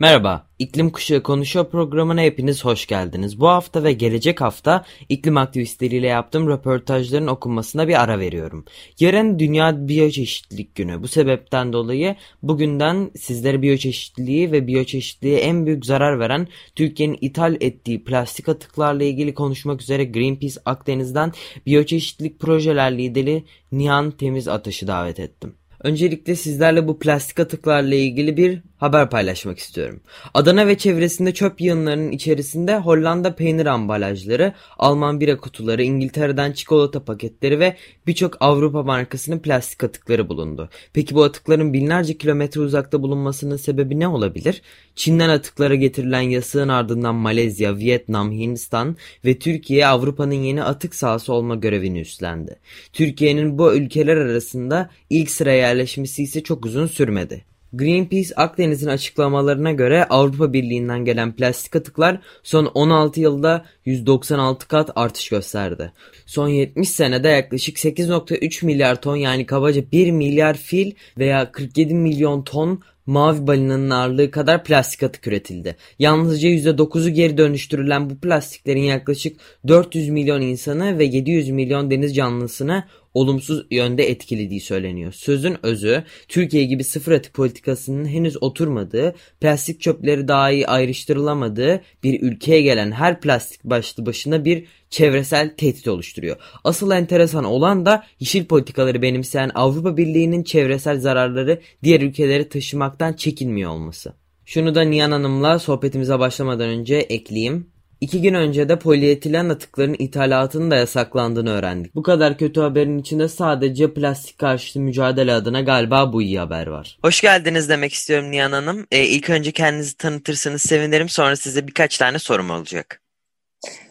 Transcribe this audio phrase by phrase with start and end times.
[0.00, 3.40] Merhaba, İklim Kuşağı Konuşuyor programına hepiniz hoş geldiniz.
[3.40, 8.64] Bu hafta ve gelecek hafta iklim aktivistleriyle yaptığım röportajların okunmasına bir ara veriyorum.
[9.00, 11.02] Yarın Dünya Biyoçeşitlilik Günü.
[11.02, 18.04] Bu sebepten dolayı bugünden sizlere biyoçeşitliliği ve biyoçeşitliğe en büyük zarar veren Türkiye'nin ithal ettiği
[18.04, 21.32] plastik atıklarla ilgili konuşmak üzere Greenpeace Akdeniz'den
[21.66, 25.54] biyoçeşitlilik projeler lideri Nihan Temiz Ateş'i davet ettim.
[25.82, 30.00] Öncelikle sizlerle bu plastik atıklarla ilgili bir haber paylaşmak istiyorum.
[30.34, 37.60] Adana ve çevresinde çöp yığınlarının içerisinde Hollanda peynir ambalajları, Alman bira kutuları, İngiltere'den çikolata paketleri
[37.60, 40.68] ve birçok Avrupa markasının plastik atıkları bulundu.
[40.92, 44.62] Peki bu atıkların binlerce kilometre uzakta bulunmasının sebebi ne olabilir?
[44.94, 51.54] Çin'den atıklara getirilen yasığın ardından Malezya, Vietnam, Hindistan ve Türkiye Avrupa'nın yeni atık sahası olma
[51.54, 52.56] görevini üstlendi.
[52.92, 57.49] Türkiye'nin bu ülkeler arasında ilk sıraya yerleşmesi ise çok uzun sürmedi.
[57.72, 65.28] Greenpeace Akdeniz'in açıklamalarına göre Avrupa Birliği'nden gelen plastik atıklar son 16 yılda 196 kat artış
[65.28, 65.92] gösterdi.
[66.26, 72.42] Son 70 senede yaklaşık 8.3 milyar ton yani kabaca 1 milyar fil veya 47 milyon
[72.42, 75.76] ton mavi balinanın ağırlığı kadar plastik atık üretildi.
[75.98, 82.84] Yalnızca %9'u geri dönüştürülen bu plastiklerin yaklaşık 400 milyon insanı ve 700 milyon deniz canlısını
[83.14, 85.12] olumsuz yönde etkilediği söyleniyor.
[85.12, 92.22] Sözün özü Türkiye gibi sıfır atık politikasının henüz oturmadığı, plastik çöpleri daha iyi ayrıştırılamadığı bir
[92.22, 96.36] ülkeye gelen her plastik başlı başına bir çevresel tehdit oluşturuyor.
[96.64, 103.70] Asıl enteresan olan da yeşil politikaları benimseyen Avrupa Birliği'nin çevresel zararları diğer ülkelere taşımaktan çekinmiyor
[103.70, 104.12] olması.
[104.44, 107.69] Şunu da Nihan Hanım'la sohbetimize başlamadan önce ekleyeyim.
[108.00, 111.94] İki gün önce de polietilen atıkların ithalatının da yasaklandığını öğrendik.
[111.94, 116.98] Bu kadar kötü haberin içinde sadece plastik karşıtı mücadele adına galiba bu iyi haber var.
[117.02, 118.86] Hoş geldiniz demek istiyorum Nihan Hanım.
[118.90, 121.08] Ee, ilk önce kendinizi tanıtırsanız sevinirim.
[121.08, 123.02] Sonra size birkaç tane sorum olacak.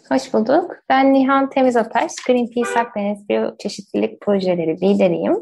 [0.09, 0.71] Hoş bulduk.
[0.89, 5.33] Ben Nihan Temizataş, Greenpeace Akdeniz Biyoçeşitlilik Projeleri lideriyim.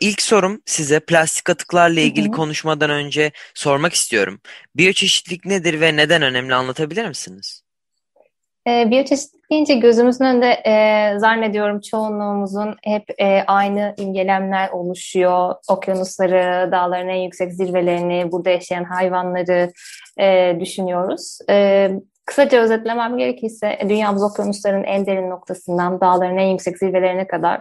[0.00, 2.36] İlk sorum size plastik atıklarla ilgili hı hı.
[2.36, 4.40] konuşmadan önce sormak istiyorum.
[4.76, 7.63] Biyoçeşitlilik nedir ve neden önemli anlatabilir misiniz?
[8.68, 15.54] E, biyoçeşitlilik deyince gözümüzün önünde e, zannediyorum çoğunluğumuzun hep e, aynı imgelemler oluşuyor.
[15.68, 19.72] Okyanusları, dağların en yüksek zirvelerini, burada yaşayan hayvanları
[20.20, 21.38] e, düşünüyoruz.
[21.50, 21.90] E,
[22.26, 27.60] kısaca özetlemem gerekirse dünyamız okyanusların en derin noktasından dağların en yüksek zirvelerine kadar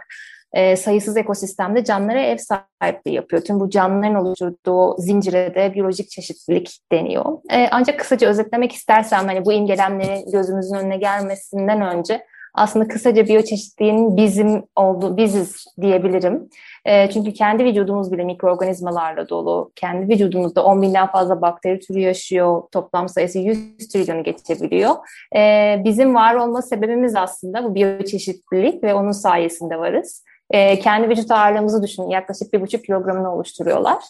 [0.54, 3.42] e, sayısız ekosistemde canlılara ev sahipliği yapıyor.
[3.42, 7.26] Tüm bu canlıların oluşturduğu zincire de biyolojik çeşitlilik deniyor.
[7.52, 14.18] E, ancak kısaca özetlemek istersem hani bu imgelemlerin gözümüzün önüne gelmesinden önce aslında kısaca biyoçeşitliğin
[14.18, 16.50] bizim olduğu, biziz diyebilirim.
[16.86, 19.72] E, çünkü kendi vücudumuz bile mikroorganizmalarla dolu.
[19.76, 22.62] Kendi vücudumuzda 10 binden fazla bakteri türü yaşıyor.
[22.72, 24.96] Toplam sayısı 100 trilyonu geçebiliyor.
[25.36, 30.24] E, bizim var olma sebebimiz aslında bu biyoçeşitlilik ve onun sayesinde varız.
[30.52, 32.10] E, kendi vücut ağırlığımızı düşünün.
[32.10, 34.04] Yaklaşık bir buçuk kilogramını oluşturuyorlar.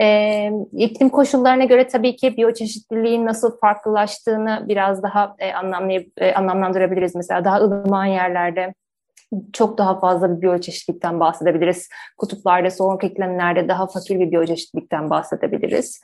[0.00, 7.14] E, iklim koşullarına göre tabii ki biyoçeşitliliğin nasıl farklılaştığını biraz daha e, anlamlayıp, e, anlamlandırabiliriz.
[7.14, 8.74] Mesela daha ılıman yerlerde
[9.52, 11.88] çok daha fazla bir biyoçeşitlikten bahsedebiliriz.
[12.16, 16.00] Kutuplarda, soğuk iklimlerde daha fakir bir biyoçeşitlikten bahsedebiliriz.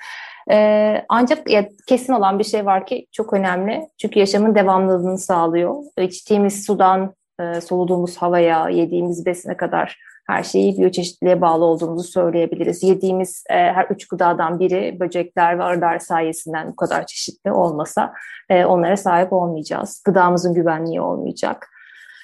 [0.50, 3.88] Ee, ancak ya, kesin olan bir şey var ki çok önemli.
[4.00, 5.74] Çünkü yaşamın devamlılığını sağlıyor.
[5.98, 12.82] İçtiğimiz sudan e, soluduğumuz havaya, yediğimiz besine kadar her şeyi biyoçeşitliliğe bağlı olduğumuzu söyleyebiliriz.
[12.82, 18.12] Yediğimiz e, her üç gıdadan biri böcekler ve arılar sayesinden bu kadar çeşitli olmasa
[18.48, 20.02] e, onlara sahip olmayacağız.
[20.04, 21.70] Gıdamızın güvenliği olmayacak.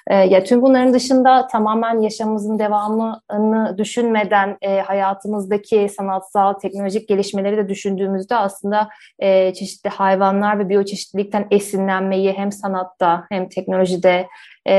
[0.06, 7.69] E, ya tüm bunların dışında tamamen yaşamımızın devamını düşünmeden e, hayatımızdaki sanatsal, teknolojik gelişmeleri de
[7.69, 8.88] düşündüğümüzde aslında
[9.19, 14.26] e, çeşitli hayvanlar ve biyoçeşitlilikten esinlenmeyi hem sanatta hem teknolojide
[14.67, 14.75] e,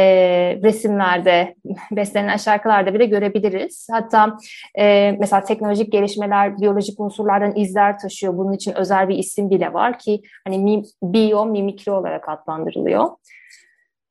[0.64, 1.56] resimlerde,
[1.92, 3.88] beslenen şarkılarda bile görebiliriz.
[3.92, 4.38] Hatta
[4.76, 8.38] e, mesela teknolojik gelişmeler biyolojik unsurlardan izler taşıyor.
[8.38, 13.08] Bunun için özel bir isim bile var ki hani biyomimikri olarak adlandırılıyor.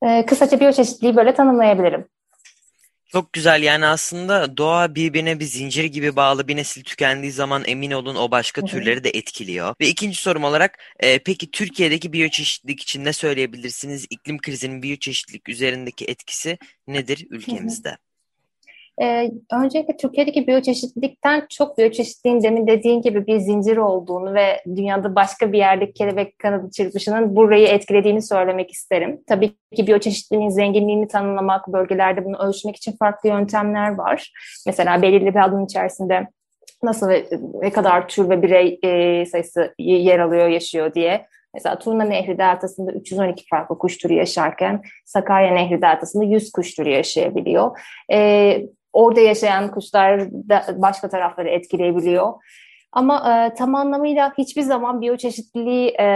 [0.02, 2.08] E, kısaca biyoçeşitliliği böyle tanımlayabilirim.
[3.12, 7.90] Çok güzel yani aslında doğa birbirine bir zincir gibi bağlı bir nesil tükendiği zaman emin
[7.90, 9.74] olun o başka türleri de etkiliyor.
[9.80, 14.06] Ve ikinci sorum olarak e, peki Türkiye'deki biyoçeşitlilik için ne söyleyebilirsiniz?
[14.10, 17.96] İklim krizinin biyoçeşitlilik üzerindeki etkisi nedir ülkemizde?
[19.02, 25.52] Ee, öncelikle Türkiye'deki biyoçeşitlilikten çok biyoçeşitliğin demin dediğin gibi bir zincir olduğunu ve dünyada başka
[25.52, 29.20] bir yerdeki kelebek kanadı çırpışının burayı etkilediğini söylemek isterim.
[29.28, 34.32] Tabii ki biyoçeşitliliğin zenginliğini tanımlamak, bölgelerde bunu ölçmek için farklı yöntemler var.
[34.66, 36.28] Mesela belirli bir alanın içerisinde
[36.82, 37.26] nasıl ve
[37.62, 41.26] ne kadar tür ve birey e, sayısı yer alıyor, yaşıyor diye.
[41.54, 46.90] Mesela Turna Nehri deltasında 312 farklı kuş türü yaşarken Sakarya Nehri deltasında 100 kuş türü
[46.90, 47.78] yaşayabiliyor.
[48.12, 48.60] E,
[48.92, 52.32] orada yaşayan kuşlar da başka tarafları etkileyebiliyor.
[52.92, 56.06] Ama e, tam anlamıyla hiçbir zaman biyoçeşitliliği e,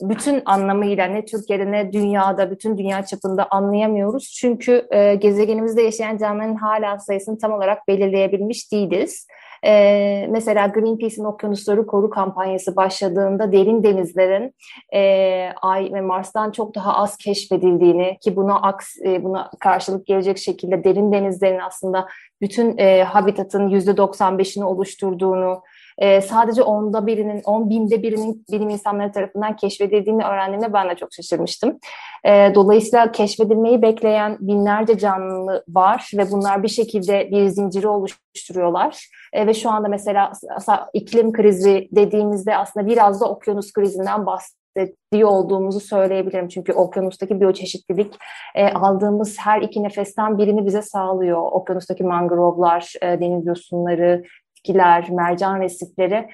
[0.00, 4.32] bütün anlamıyla ne Türkiye'de ne dünyada, bütün dünya çapında anlayamıyoruz.
[4.40, 9.26] Çünkü e, gezegenimizde yaşayan canlıların hala sayısını tam olarak belirleyebilmiş değiliz.
[9.64, 14.54] E, mesela Greenpeace'in Okyanusları Koru kampanyası başladığında derin denizlerin
[14.94, 20.38] e, Ay ve Mars'tan çok daha az keşfedildiğini ki buna aks, e, buna karşılık gelecek
[20.38, 22.08] şekilde derin denizlerin aslında
[22.40, 25.62] bütün e, habitatın %95'ini oluşturduğunu,
[25.98, 31.12] e, sadece onda birinin, on binde birinin bilim insanları tarafından keşfedildiğini öğrendiğimde ben de çok
[31.12, 31.78] şaşırmıştım.
[32.24, 39.08] E, dolayısıyla keşfedilmeyi bekleyen binlerce canlı var ve bunlar bir şekilde bir zinciri oluşturuyorlar.
[39.32, 40.32] E, ve şu anda mesela
[40.92, 46.48] iklim krizi dediğimizde aslında biraz da okyanus krizinden bahsediyor olduğumuzu söyleyebilirim.
[46.48, 48.14] Çünkü okyanustaki biyoçeşitlilik
[48.54, 51.42] e, aldığımız her iki nefesten birini bize sağlıyor.
[51.52, 54.22] Okyanustaki mangrovlar, e, deniz yosunları,
[54.62, 56.28] bitkiler, mercan resifleri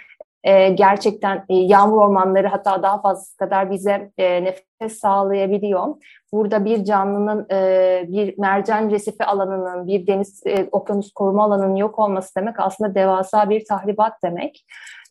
[0.45, 5.87] e, gerçekten e, yağmur ormanları hatta daha fazla kadar bize e, nefes sağlayabiliyor.
[6.33, 11.99] Burada bir canlının, e, bir mercan resifi alanının, bir deniz e, okyanus koruma alanının yok
[11.99, 14.65] olması demek aslında devasa bir tahribat demek.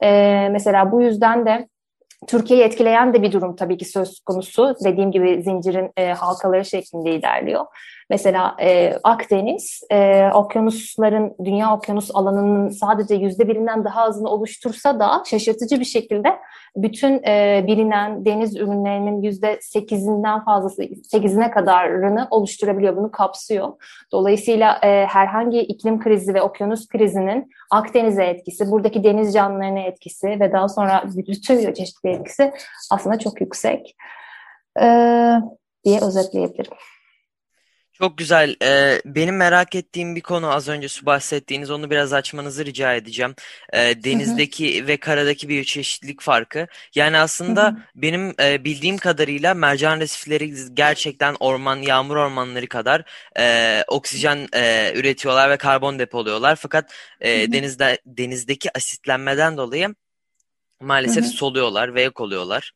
[0.03, 1.67] E, mesela bu yüzden de
[2.27, 4.75] Türkiye'yi etkileyen de bir durum tabii ki söz konusu.
[4.83, 7.65] Dediğim gibi zincirin e, halkaları şeklinde ilerliyor.
[8.09, 15.23] Mesela e, Akdeniz, e, okyanusların, dünya okyanus alanının sadece yüzde birinden daha azını oluştursa da
[15.25, 16.35] şaşırtıcı bir şekilde
[16.75, 23.73] bütün e, bilinen deniz ürünlerinin yüzde sekizinden fazlası, sekizine kadarını oluşturabiliyor, bunu kapsıyor.
[24.11, 30.53] Dolayısıyla e, herhangi iklim krizi ve okyanus krizinin Akdeniz'e etkisi, buradaki deniz canlılarına etkisi ve
[30.53, 32.53] daha sonra bütün çeşitli etkisi
[32.91, 33.95] aslında çok yüksek
[34.81, 34.85] e,
[35.85, 36.77] diye özetleyebilirim.
[38.01, 38.55] Çok güzel.
[38.63, 43.35] Ee, benim merak ettiğim bir konu az önce su bahsettiğiniz onu biraz açmanızı rica edeceğim.
[43.73, 44.87] Ee, denizdeki hı hı.
[44.87, 46.67] ve karadaki bir çeşitlilik farkı.
[46.95, 47.77] Yani aslında hı hı.
[47.95, 53.03] benim e, bildiğim kadarıyla mercan resifleri gerçekten orman, yağmur ormanları kadar
[53.39, 56.55] e, oksijen e, üretiyorlar ve karbon depoluyorlar.
[56.55, 57.51] Fakat e, hı hı.
[57.51, 59.95] denizde denizdeki asitlenmeden dolayı
[60.81, 61.31] maalesef hı hı.
[61.31, 62.71] soluyorlar ve yok oluyorlar.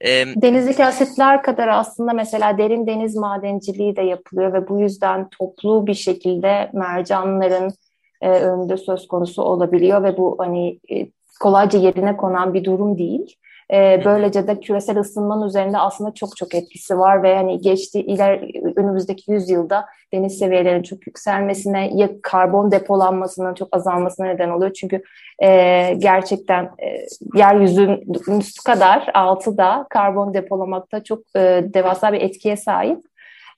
[0.00, 0.10] E,
[0.42, 5.94] Denizdeki asitler kadar aslında mesela derin deniz madenciliği de yapılıyor ve bu yüzden toplu bir
[5.94, 7.72] şekilde mercanların
[8.20, 11.06] e, önünde söz konusu olabiliyor ve bu hani e,
[11.40, 13.36] kolayca yerine konan bir durum değil.
[13.72, 18.40] E, böylece de küresel ısınmanın üzerinde aslında çok çok etkisi var ve hani geçti iler
[18.76, 24.72] önümüzdeki yüzyılda deniz seviyelerinin çok yükselmesine ya karbon depolanmasının çok azalmasına neden oluyor.
[24.72, 25.02] Çünkü
[25.42, 32.56] e, gerçekten e, yeryüzünün üstü kadar altı da karbon depolamakta çok e, devasa bir etkiye
[32.56, 32.98] sahip.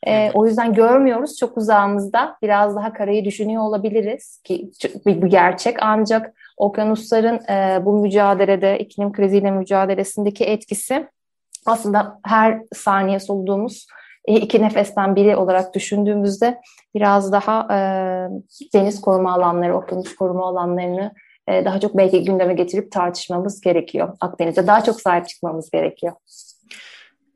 [0.07, 2.37] E, o yüzden görmüyoruz çok uzağımızda.
[2.43, 4.71] Biraz daha karayı düşünüyor olabiliriz ki
[5.07, 5.76] bu gerçek.
[5.81, 11.09] Ancak okyanusların e, bu mücadelede, iklim kriziyle mücadelesindeki etkisi
[11.67, 13.87] aslında her saniye soluduğumuz
[14.25, 16.61] e, iki nefesten biri olarak düşündüğümüzde
[16.95, 17.79] biraz daha e,
[18.75, 21.12] deniz koruma alanları, okyanus koruma alanlarını
[21.49, 24.17] e, daha çok belki gündeme getirip tartışmamız gerekiyor.
[24.21, 26.12] Akdeniz'e daha çok sahip çıkmamız gerekiyor.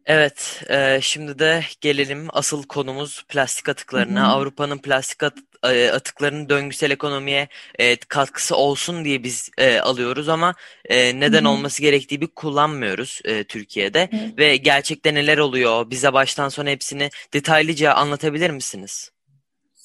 [0.06, 4.32] Evet, e, şimdi de gelelim asıl konumuz plastik atıklarına.
[4.32, 5.34] Avrupa'nın plastik at,
[5.72, 10.54] e, atıklarının döngüsel ekonomiye e, katkısı olsun diye biz e, alıyoruz ama
[10.84, 11.48] e, neden Hı-hı.
[11.52, 14.08] olması gerektiği bir kullanmıyoruz e, Türkiye'de.
[14.10, 14.36] Hı-hı.
[14.38, 15.90] Ve gerçekten neler oluyor?
[15.90, 19.13] Bize baştan sona hepsini detaylıca anlatabilir misiniz?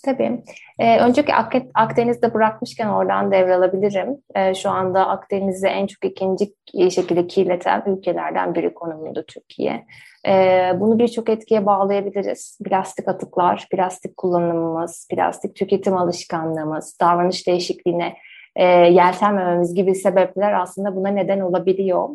[0.05, 0.43] Tabii.
[0.79, 4.17] Ee, önceki Ak Akdeniz'de bırakmışken oradan devralabilirim.
[4.35, 9.85] Ee, şu anda Akdeniz'i en çok ikinci şekilde kirleten ülkelerden biri konumunda Türkiye.
[10.27, 12.59] Ee, bunu birçok etkiye bağlayabiliriz.
[12.65, 18.15] Plastik atıklar, plastik kullanımımız, plastik tüketim alışkanlığımız, davranış değişikliğine
[18.55, 22.09] e, yeltenmememiz gibi sebepler aslında buna neden olabiliyor.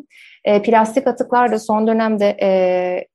[0.45, 2.49] E, plastik atıklar da son dönemde e,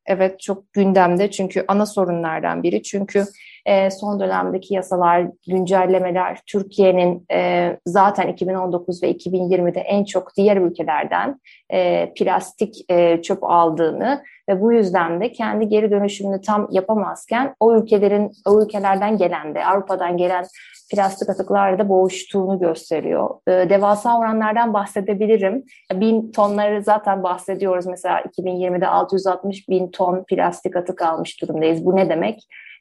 [0.07, 2.83] evet çok gündemde çünkü ana sorunlardan biri.
[2.83, 3.25] Çünkü
[3.67, 11.41] e, son dönemdeki yasalar, güncellemeler, Türkiye'nin e, zaten 2019 ve 2020'de en çok diğer ülkelerden
[11.73, 17.77] e, plastik e, çöp aldığını ve bu yüzden de kendi geri dönüşümünü tam yapamazken o
[17.77, 20.45] ülkelerin o ülkelerden gelen de Avrupa'dan gelen
[20.91, 23.31] plastik atıklarla boğuştuğunu gösteriyor.
[23.47, 25.65] E, devasa oranlardan bahsedebilirim.
[25.95, 27.87] Bin tonları zaten bahsediyoruz.
[27.87, 31.85] Mesela 2020'de 660 bin ton plastik atık almış durumdayız.
[31.85, 32.41] Bu ne demek?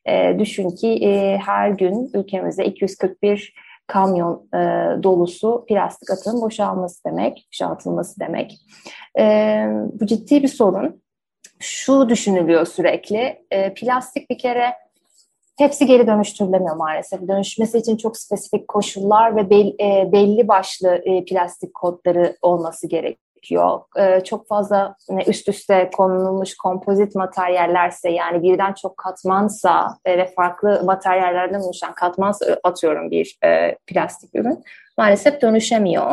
[0.10, 3.54] E, düşün ki e, her gün ülkemizde 241
[3.88, 4.58] kamyon e,
[5.04, 8.58] dolusu plastik atığın boşalması demek, boşaltılması demek.
[9.20, 9.24] E,
[10.02, 11.02] bu ciddi bir sorun.
[11.60, 14.74] Şu düşünülüyor sürekli, e, plastik bir kere
[15.58, 17.28] hepsi geri dönüştürülemiyor maalesef.
[17.28, 23.29] Dönüşmesi için çok spesifik koşullar ve belli, e, belli başlı e, plastik kodları olması gerekiyor.
[23.98, 24.96] E, çok fazla
[25.28, 32.34] üst üste konulmuş kompozit materyallerse yani birden çok katmansa e, ve farklı materyallerden oluşan katman
[32.64, 34.64] atıyorum bir e, plastik ürün
[34.98, 36.12] maalesef dönüşemiyor.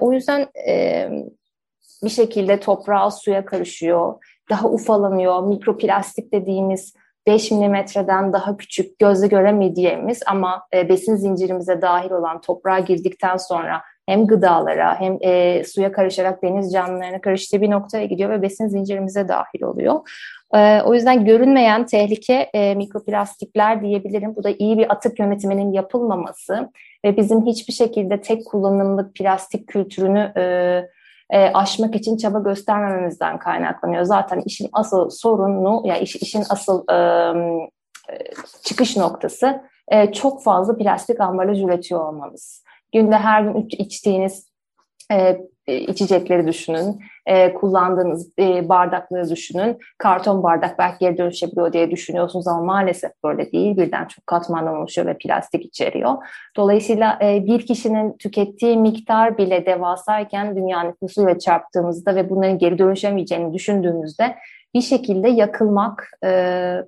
[0.00, 0.46] O yüzden
[2.04, 4.14] bir şekilde toprağa, suya karışıyor,
[4.50, 6.94] daha ufalanıyor, mikroplastik dediğimiz
[7.26, 14.26] 5 milimetreden daha küçük gözle göremediğimiz ama besin zincirimize dahil olan toprağa girdikten sonra hem
[14.26, 19.62] gıdalara hem e, suya karışarak deniz canlılarına karıştığı bir noktaya gidiyor ve besin zincirimize dahil
[19.62, 20.00] oluyor.
[20.54, 24.36] E, o yüzden görünmeyen tehlike e, mikroplastikler diyebilirim.
[24.36, 26.70] Bu da iyi bir atık yönetiminin yapılmaması
[27.04, 30.42] ve bizim hiçbir şekilde tek kullanımlık plastik kültürünü e,
[31.30, 34.04] e, aşmak için çaba göstermememizden kaynaklanıyor.
[34.04, 36.98] Zaten işin asıl sorunu, ya yani iş, işin asıl e,
[38.64, 42.65] çıkış noktası e, çok fazla plastik ambalaj üretiyor olmamız.
[42.92, 44.50] Günde her gün içtiğiniz
[45.12, 45.38] e,
[45.68, 49.78] içecekleri düşünün, e, kullandığınız e, bardakları düşünün.
[49.98, 53.76] Karton bardak belki geri dönüşebiliyor diye düşünüyorsunuz ama maalesef böyle değil.
[53.76, 56.14] Birden çok katmandan oluşuyor ve plastik içeriyor.
[56.56, 63.54] Dolayısıyla e, bir kişinin tükettiği miktar bile devasayken dünya nüfusuyla çarptığımızda ve bunların geri dönüşemeyeceğini
[63.54, 64.36] düşündüğümüzde
[64.74, 66.82] bir şekilde yakılmak, e, e,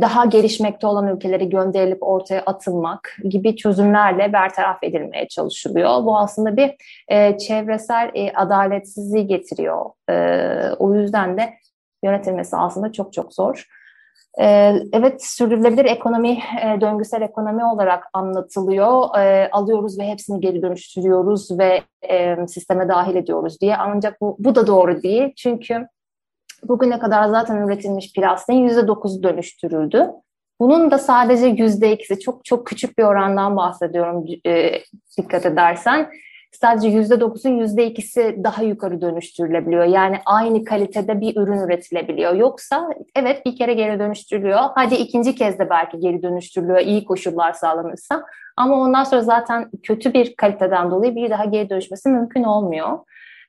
[0.00, 6.04] daha gelişmekte olan ülkeleri gönderilip ortaya atılmak gibi çözümlerle bertaraf edilmeye çalışılıyor.
[6.04, 6.74] Bu aslında bir
[7.08, 9.90] e, çevresel e, adaletsizliği getiriyor.
[10.10, 10.14] E,
[10.78, 11.54] o yüzden de
[12.04, 13.66] yönetilmesi aslında çok çok zor.
[14.40, 19.18] E, evet sürdürülebilir ekonomi e, döngüsel ekonomi olarak anlatılıyor.
[19.18, 23.76] E, alıyoruz ve hepsini geri dönüştürüyoruz ve e, sisteme dahil ediyoruz diye.
[23.76, 25.32] Ancak bu, bu da doğru değil.
[25.36, 25.86] Çünkü
[26.68, 30.10] bugüne kadar zaten üretilmiş plastiğin %9'u dönüştürüldü.
[30.60, 34.72] Bunun da sadece %2'si çok çok küçük bir orandan bahsediyorum e,
[35.18, 36.10] dikkat edersen.
[36.52, 39.84] Sadece %9'un %2'si daha yukarı dönüştürülebiliyor.
[39.84, 42.34] Yani aynı kalitede bir ürün üretilebiliyor.
[42.34, 44.60] Yoksa evet bir kere geri dönüştürülüyor.
[44.74, 48.24] Hadi ikinci kez de belki geri dönüştürülüyor iyi koşullar sağlanırsa.
[48.56, 52.98] Ama ondan sonra zaten kötü bir kaliteden dolayı bir daha geri dönüşmesi mümkün olmuyor.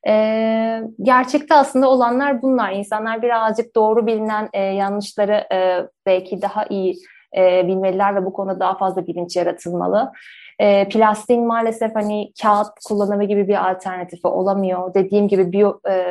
[0.08, 2.72] E, gerçekte aslında olanlar bunlar.
[2.72, 6.96] İnsanlar birazcık doğru bilinen e, yanlışları e, belki daha iyi
[7.38, 10.12] e, bilmeliler ve bu konuda daha fazla bilinç yaratılmalı.
[10.60, 14.94] E, plastiğin maalesef hani kağıt kullanımı gibi bir alternatifi olamıyor.
[14.94, 16.04] Dediğim gibi biyo e,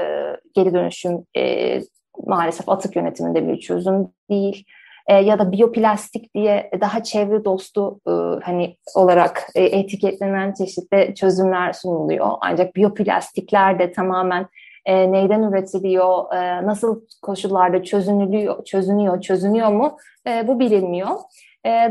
[0.54, 1.80] geri dönüşüm e,
[2.26, 4.64] maalesef atık yönetiminde bir çözüm değil
[5.06, 8.12] e, ya da biyoplastik diye daha çevre dostu e,
[8.44, 12.30] hani olarak e, etiketlenen çeşitli çözümler sunuluyor.
[12.40, 14.46] Ancak biyoplastikler de tamamen
[14.86, 16.24] neyden üretiliyor,
[16.66, 19.96] nasıl koşullarda çözünülüyor, çözünüyor, çözünüyor mu
[20.44, 21.08] bu bilinmiyor.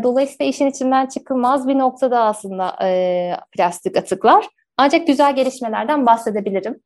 [0.03, 2.75] Dolayısıyla işin içinden çıkılmaz bir noktada aslında
[3.51, 4.45] plastik atıklar.
[4.77, 6.79] Ancak güzel gelişmelerden bahsedebilirim.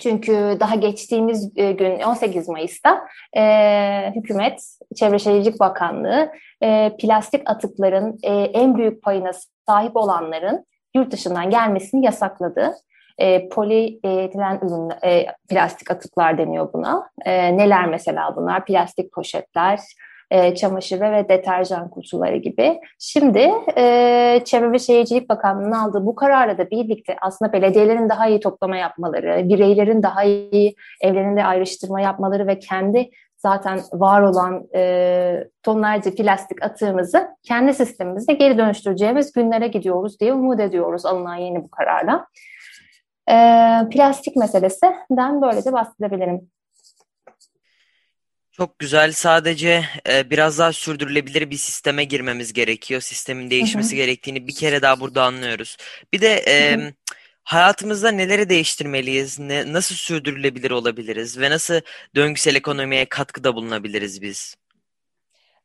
[0.00, 4.62] Çünkü daha geçtiğimiz e, gün 18 Mayıs'ta e, hükümet,
[4.96, 9.30] Çevre Şehircilik Bakanlığı e, plastik atıkların e, en büyük payına
[9.66, 12.74] sahip olanların yurt dışından gelmesini yasakladı.
[13.18, 17.10] E, polietilen ürün, e, plastik atıklar deniyor buna.
[17.24, 18.64] E, neler mesela bunlar?
[18.64, 19.80] Plastik poşetler,
[20.32, 22.80] e, çamaşır ve deterjan kutuları gibi.
[22.98, 28.40] Şimdi e, Çevre ve Şehircilik Bakanlığı'nın aldığı bu kararla da birlikte aslında belediyelerin daha iyi
[28.40, 36.14] toplama yapmaları, bireylerin daha iyi evlerinde ayrıştırma yapmaları ve kendi zaten var olan e, tonlarca
[36.14, 42.26] plastik atığımızı kendi sistemimizde geri dönüştüreceğimiz günlere gidiyoruz diye umut ediyoruz alınan yeni bu kararla.
[43.28, 43.36] E,
[43.90, 46.50] plastik meselesinden böylece bahsedebilirim.
[48.52, 49.12] Çok güzel.
[49.12, 53.00] Sadece e, biraz daha sürdürülebilir bir sisteme girmemiz gerekiyor.
[53.00, 53.96] Sistemin değişmesi hı hı.
[53.96, 55.76] gerektiğini bir kere daha burada anlıyoruz.
[56.12, 56.92] Bir de e,
[57.44, 59.38] hayatımızda neleri değiştirmeliyiz?
[59.38, 61.38] Ne, nasıl sürdürülebilir olabiliriz?
[61.40, 61.80] Ve nasıl
[62.16, 64.56] döngüsel ekonomiye katkıda bulunabiliriz biz?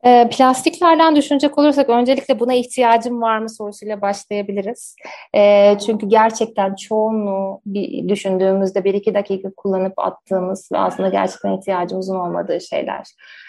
[0.06, 4.96] E, plastiklerden düşünecek olursak öncelikle buna ihtiyacım var mı sorusuyla başlayabiliriz.
[5.36, 12.16] E, çünkü gerçekten çoğunluğu bir düşündüğümüzde bir iki dakika kullanıp attığımız ve aslında gerçekten ihtiyacımızın
[12.16, 13.06] olmadığı şeyler.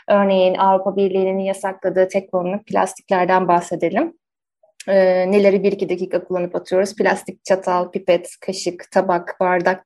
[0.09, 4.18] Örneğin Avrupa Birliği'nin yasakladığı tek kullanımlık plastiklerden bahsedelim
[4.89, 4.95] e,
[5.31, 6.97] neleri bir iki dakika kullanıp atıyoruz.
[6.97, 9.85] Plastik çatal, pipet, kaşık, tabak, bardak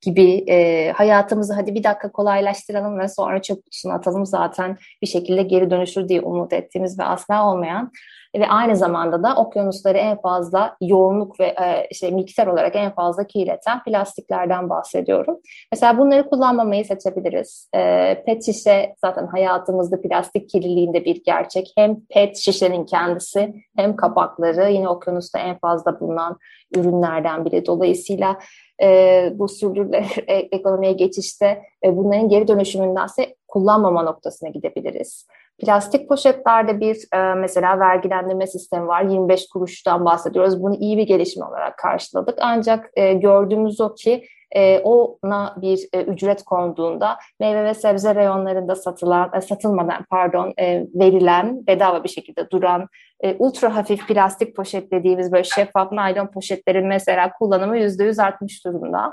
[0.00, 5.42] gibi e, hayatımızı hadi bir dakika kolaylaştıralım ve sonra çöp kutusuna atalım zaten bir şekilde
[5.42, 7.92] geri dönüşür diye umut ettiğimiz ve asla olmayan
[8.34, 13.26] ve aynı zamanda da okyanusları en fazla yoğunluk ve e, işte miktar olarak en fazla
[13.26, 15.38] kirleten plastiklerden bahsediyorum.
[15.72, 17.68] Mesela bunları kullanmamayı seçebiliriz.
[17.74, 21.72] E, pet şişe zaten hayatımızda plastik kirliliğinde bir gerçek.
[21.76, 26.38] Hem pet şişenin kendisi hem kapakları yine okyanusta en fazla bulunan
[26.76, 27.66] ürünlerden biri.
[27.66, 28.38] Dolayısıyla
[28.82, 35.26] e, bu sürdürülebilir ekonomiye geçişte e, bunların geri dönüşümündense kullanmama noktasına gidebiliriz.
[35.64, 39.02] Plastik poşetlerde bir e, mesela vergilendirme sistemi var.
[39.02, 40.62] 25 kuruştan bahsediyoruz.
[40.62, 42.38] Bunu iyi bir gelişme olarak karşıladık.
[42.40, 48.76] Ancak e, gördüğümüz o ki e, ona bir e, ücret konduğunda meyve ve sebze reyonlarında
[48.76, 52.88] satılan, e, satılmadan pardon e, verilen bedava bir şekilde duran
[53.20, 58.64] e, ultra hafif plastik poşet dediğimiz böyle şeffaf naylon poşetlerin mesela kullanımı yüzde yüz artmış
[58.64, 59.12] durumda.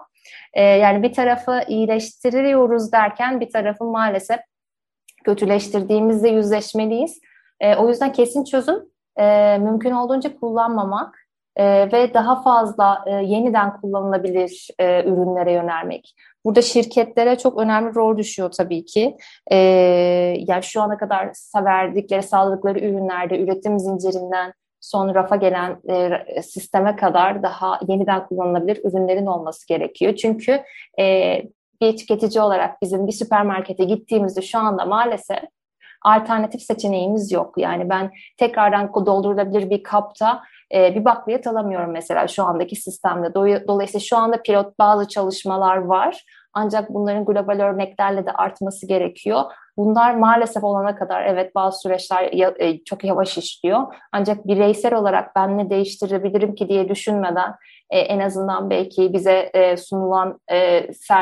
[0.53, 4.39] E, yani bir tarafı iyileştiriyoruz derken bir tarafı maalesef
[5.26, 7.20] kötüleştirdiğimizde yüzleşmeliyiz.
[7.60, 8.86] E, o yüzden kesin çözüm
[9.20, 11.16] e, mümkün olduğunca kullanmamak
[11.56, 16.16] e, ve daha fazla e, yeniden kullanılabilir e, ürünlere yönelmek.
[16.46, 19.18] Burada şirketlere çok önemli rol düşüyor tabii ki.
[19.52, 19.56] E,
[20.48, 27.44] yani şu ana kadar verdikleri, sağladıkları ürünlerde üretim zincirinden son rafa gelen e, sisteme kadar
[27.44, 30.16] daha yeniden kullanılabilir ürünlerin olması gerekiyor.
[30.16, 30.64] Çünkü
[31.00, 31.36] e,
[31.82, 35.44] bir tüketici olarak bizim bir süpermarkete gittiğimizde şu anda maalesef
[36.02, 37.54] alternatif seçeneğimiz yok.
[37.58, 40.44] Yani ben tekrardan doldurulabilir bir kapta
[40.74, 43.34] e, bir bakliyat alamıyorum mesela şu andaki sistemde.
[43.68, 46.24] Dolayısıyla şu anda pilot bazı çalışmalar var.
[46.54, 49.44] Ancak bunların global örneklerle de artması gerekiyor.
[49.78, 52.24] Bunlar maalesef olana kadar evet bazı süreçler
[52.60, 53.96] e, çok yavaş işliyor.
[54.12, 57.56] Ancak bireysel olarak ben ne değiştirebilirim ki diye düşünmeden
[57.89, 60.39] e, en azından belki bize e, sunulan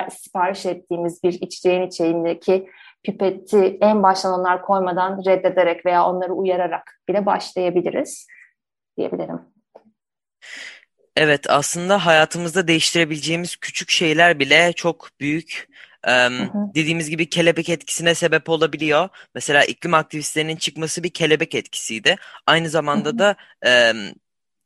[0.09, 2.69] sipariş ettiğimiz bir içeceğin içeğindeki
[3.03, 8.27] pipeti en baştan onlar koymadan reddederek veya onları uyararak bile başlayabiliriz
[8.97, 9.41] diyebilirim.
[11.15, 15.67] Evet aslında hayatımızda değiştirebileceğimiz küçük şeyler bile çok büyük
[16.07, 16.29] Ee,
[16.75, 19.09] dediğimiz gibi kelebek etkisine sebep olabiliyor.
[19.35, 22.15] Mesela iklim aktivistlerinin çıkması bir kelebek etkisiydi.
[22.45, 23.93] Aynı zamanda da e,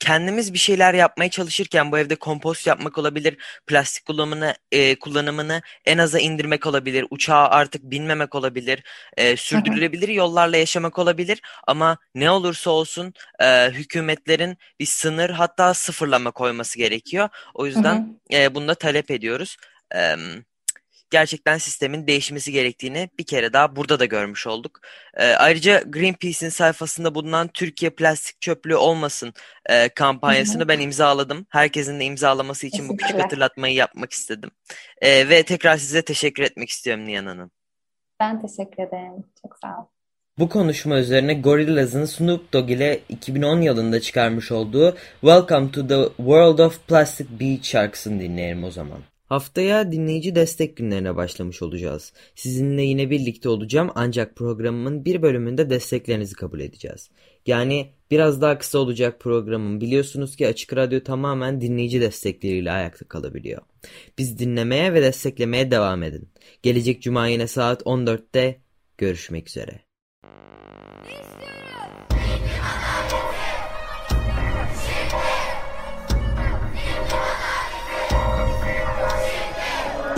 [0.01, 3.37] kendimiz bir şeyler yapmaya çalışırken bu evde kompost yapmak olabilir,
[3.67, 8.83] plastik kullanımını e, kullanımını en aza indirmek olabilir, uçağa artık binmemek olabilir,
[9.17, 11.41] e, sürdürülebilir yollarla yaşamak olabilir.
[11.67, 17.29] Ama ne olursa olsun e, hükümetlerin bir sınır hatta sıfırlama koyması gerekiyor.
[17.53, 19.57] O yüzden e, bunu da talep ediyoruz.
[19.95, 20.15] E,
[21.11, 24.79] gerçekten sistemin değişmesi gerektiğini bir kere daha burada da görmüş olduk.
[25.13, 29.33] E, ayrıca Greenpeace'in sayfasında bulunan Türkiye plastik çöplüğü olmasın
[29.69, 31.45] e, kampanyasını ben imzaladım.
[31.49, 34.51] Herkesin de imzalaması için bu küçük hatırlatmayı yapmak istedim.
[35.01, 37.51] E, ve tekrar size teşekkür etmek istiyorum Nihan Hanım.
[38.19, 39.23] Ben teşekkür ederim.
[39.41, 39.85] Çok sağ ol.
[40.39, 46.59] Bu konuşma üzerine Gorillaz'ın Snoop Dogg ile 2010 yılında çıkarmış olduğu Welcome to the World
[46.59, 49.10] of Plastic Beach şarkısını dinleyelim o zaman.
[49.31, 52.13] Haftaya dinleyici destek günlerine başlamış olacağız.
[52.35, 57.09] Sizinle yine birlikte olacağım ancak programımın bir bölümünde desteklerinizi kabul edeceğiz.
[57.45, 59.81] Yani biraz daha kısa olacak programım.
[59.81, 63.61] Biliyorsunuz ki Açık Radyo tamamen dinleyici destekleriyle ayakta kalabiliyor.
[64.17, 66.29] Biz dinlemeye ve desteklemeye devam edin.
[66.63, 68.61] Gelecek cuma yine saat 14'te
[68.97, 69.79] görüşmek üzere.